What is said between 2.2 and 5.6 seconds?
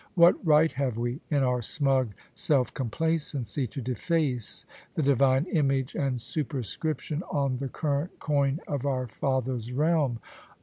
self complacency, to deface the Divine